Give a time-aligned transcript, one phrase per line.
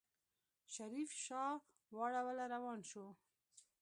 [0.73, 1.43] شريف شا
[1.95, 3.05] واړوله روان شو.